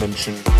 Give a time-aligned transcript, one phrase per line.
[0.00, 0.59] dimension.